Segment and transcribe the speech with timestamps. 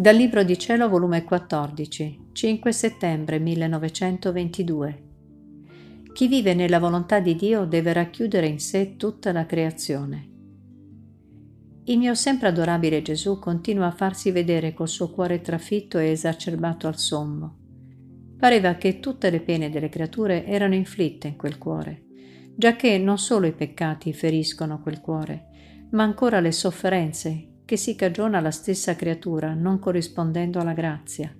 [0.00, 5.02] Dal Libro di Cielo, volume 14, 5 settembre 1922.
[6.12, 10.28] Chi vive nella volontà di Dio deve racchiudere in sé tutta la creazione.
[11.86, 16.86] Il mio sempre adorabile Gesù continua a farsi vedere col suo cuore trafitto e esacerbato
[16.86, 17.56] al sommo.
[18.38, 22.04] Pareva che tutte le pene delle creature erano inflitte in quel cuore,
[22.54, 25.46] giacché non solo i peccati feriscono quel cuore,
[25.90, 31.30] ma ancora le sofferenze che si cagiona alla stessa creatura non corrispondendo alla grazia.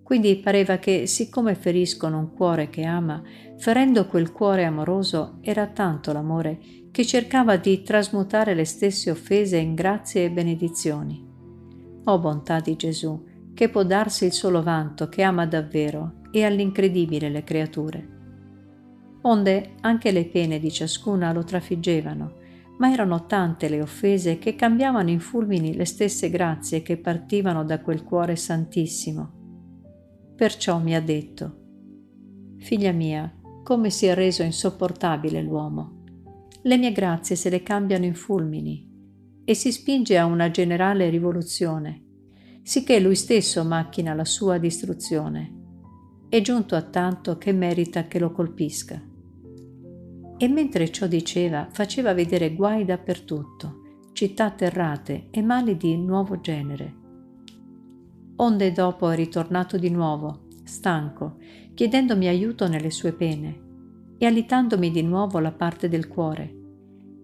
[0.00, 3.20] Quindi pareva che, siccome feriscono un cuore che ama,
[3.58, 6.60] ferendo quel cuore amoroso, era tanto l'amore
[6.92, 11.28] che cercava di trasmutare le stesse offese in grazie e benedizioni.
[12.04, 17.28] O bontà di Gesù, che può darsi il solo vanto che ama davvero e all'incredibile
[17.28, 18.08] le creature.
[19.22, 22.41] Onde anche le pene di ciascuna lo trafiggevano,
[22.82, 27.80] ma erano tante le offese che cambiavano in fulmini le stesse grazie che partivano da
[27.80, 30.34] quel cuore santissimo.
[30.34, 31.58] Perciò mi ha detto,
[32.58, 36.02] Figlia mia, come si è reso insopportabile l'uomo.
[36.62, 38.90] Le mie grazie se le cambiano in fulmini
[39.44, 42.02] e si spinge a una generale rivoluzione,
[42.62, 45.52] sicché lui stesso macchina la sua distruzione.
[46.28, 49.10] È giunto a tanto che merita che lo colpisca
[50.42, 56.94] e mentre ciò diceva faceva vedere guai dappertutto, città atterrate e mali di nuovo genere.
[58.34, 61.36] Onde dopo è ritornato di nuovo, stanco,
[61.74, 63.60] chiedendomi aiuto nelle sue pene
[64.18, 66.52] e alitandomi di nuovo la parte del cuore.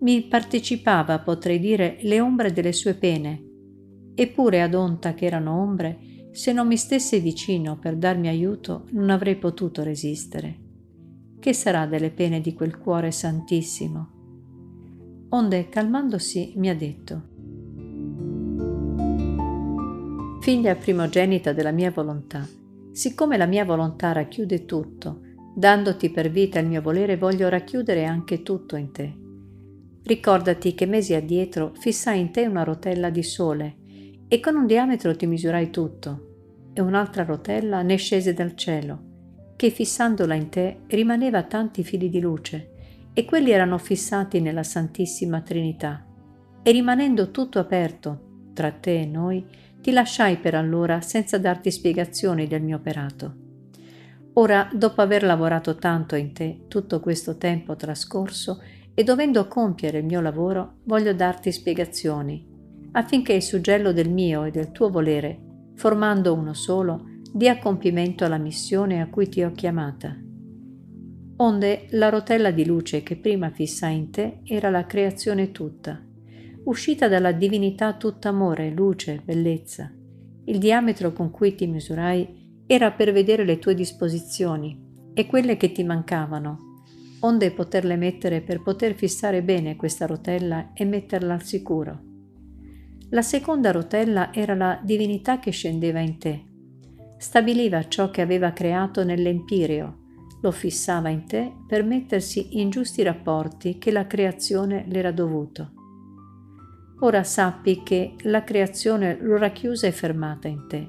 [0.00, 3.42] Mi partecipava, potrei dire, le ombre delle sue pene,
[4.14, 9.08] eppure ad onta che erano ombre, se non mi stesse vicino per darmi aiuto non
[9.08, 10.64] avrei potuto resistere
[11.46, 14.08] che sarà delle pene di quel cuore santissimo?
[15.28, 17.22] Onde, calmandosi, mi ha detto,
[20.40, 22.44] Figlia primogenita della mia volontà,
[22.90, 25.20] siccome la mia volontà racchiude tutto,
[25.54, 29.14] dandoti per vita il mio volere, voglio racchiudere anche tutto in te.
[30.02, 33.76] Ricordati che mesi addietro fissai in te una rotella di sole
[34.26, 39.05] e con un diametro ti misurai tutto, e un'altra rotella ne scese dal cielo
[39.56, 42.70] che fissandola in te rimaneva tanti fili di luce,
[43.12, 46.04] e quelli erano fissati nella Santissima Trinità.
[46.62, 49.44] E rimanendo tutto aperto tra te e noi,
[49.80, 53.34] ti lasciai per allora senza darti spiegazioni del mio operato.
[54.34, 58.60] Ora, dopo aver lavorato tanto in te tutto questo tempo trascorso
[58.92, 62.46] e dovendo compiere il mio lavoro, voglio darti spiegazioni,
[62.92, 65.38] affinché il suggello del mio e del tuo volere,
[65.74, 70.16] formando uno solo, dia compimento alla missione a cui ti ho chiamata.
[71.36, 76.02] Onde la rotella di luce che prima fissai in te era la creazione tutta,
[76.64, 79.92] uscita dalla divinità tutta amore, luce, bellezza.
[80.46, 85.72] Il diametro con cui ti misurai era per vedere le tue disposizioni e quelle che
[85.72, 86.80] ti mancavano,
[87.20, 92.00] onde poterle mettere per poter fissare bene questa rotella e metterla al sicuro.
[93.10, 96.45] La seconda rotella era la divinità che scendeva in te,
[97.18, 100.04] stabiliva ciò che aveva creato nell'empireo,
[100.42, 105.72] lo fissava in te per mettersi in giusti rapporti che la creazione le era dovuto.
[107.00, 110.88] Ora sappi che la creazione lo racchiusa e fermata in te.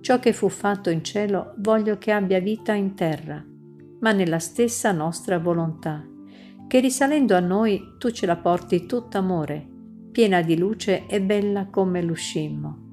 [0.00, 3.44] Ciò che fu fatto in cielo voglio che abbia vita in terra,
[4.00, 6.06] ma nella stessa nostra volontà,
[6.68, 9.66] che risalendo a noi tu ce la porti tutta amore,
[10.12, 12.85] piena di luce e bella come l'uscimmo.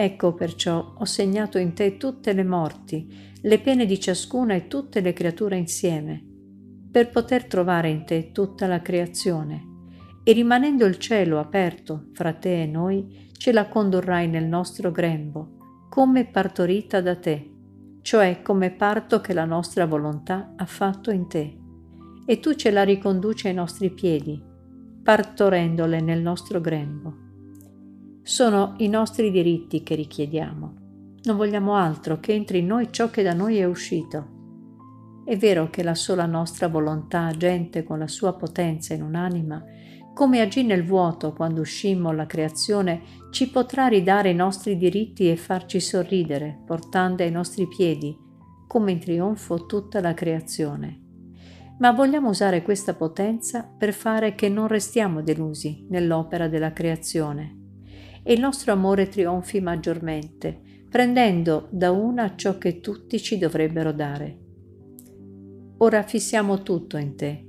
[0.00, 5.00] Ecco perciò ho segnato in te tutte le morti, le pene di ciascuna e tutte
[5.00, 6.24] le creature insieme,
[6.88, 9.60] per poter trovare in te tutta la creazione.
[10.22, 15.56] E rimanendo il cielo aperto fra te e noi, ce la condurrai nel nostro grembo,
[15.90, 17.50] come partorita da te,
[18.00, 21.58] cioè come parto che la nostra volontà ha fatto in te.
[22.24, 24.40] E tu ce la riconduci ai nostri piedi,
[25.02, 27.26] partorendole nel nostro grembo.
[28.28, 30.74] Sono i nostri diritti che richiediamo.
[31.22, 35.22] Non vogliamo altro che entri in noi ciò che da noi è uscito.
[35.24, 39.64] È vero che la sola nostra volontà agente con la sua potenza in un'anima,
[40.12, 45.36] come agì nel vuoto quando uscimmo alla creazione, ci potrà ridare i nostri diritti e
[45.36, 48.14] farci sorridere, portando ai nostri piedi,
[48.66, 51.00] come in trionfo, tutta la creazione.
[51.78, 57.57] Ma vogliamo usare questa potenza per fare che non restiamo delusi nell'opera della creazione
[58.22, 64.38] e il nostro amore trionfi maggiormente, prendendo da una ciò che tutti ci dovrebbero dare.
[65.78, 67.44] Ora fissiamo tutto in te,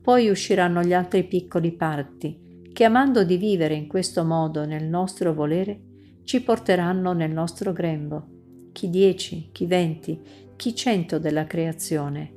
[0.00, 5.32] poi usciranno gli altri piccoli parti, che amando di vivere in questo modo nel nostro
[5.32, 5.80] volere,
[6.24, 8.26] ci porteranno nel nostro grembo,
[8.72, 10.20] chi dieci, chi venti,
[10.56, 12.32] chi cento della creazione.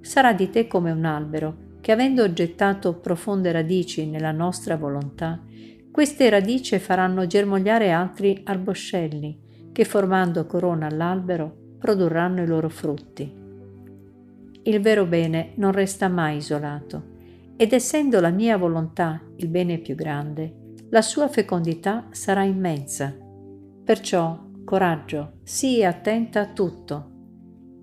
[0.00, 5.42] Sarà di te come un albero che avendo gettato profonde radici nella nostra volontà,
[5.98, 13.28] queste radici faranno germogliare altri arboscelli che formando corona all'albero produrranno i loro frutti.
[14.62, 17.02] Il vero bene non resta mai isolato
[17.56, 23.12] ed essendo la mia volontà il bene più grande, la sua fecondità sarà immensa.
[23.84, 27.10] Perciò, coraggio, sii attenta a tutto.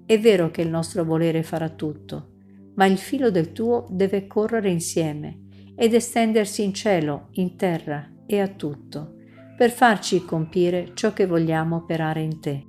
[0.06, 2.30] È vero che il nostro volere farà tutto,
[2.76, 5.44] ma il filo del tuo deve correre insieme
[5.76, 9.16] ed estendersi in cielo, in terra e a tutto,
[9.58, 12.66] per farci compire ciò che vogliamo operare in te.